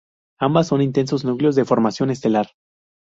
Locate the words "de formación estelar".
1.55-2.53